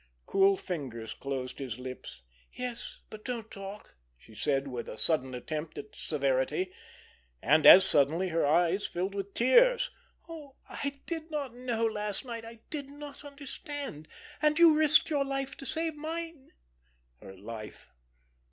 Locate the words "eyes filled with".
8.43-9.35